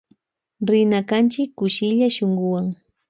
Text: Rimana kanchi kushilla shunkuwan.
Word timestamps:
Rimana 0.67 0.99
kanchi 1.09 1.41
kushilla 1.57 2.07
shunkuwan. 2.15 2.67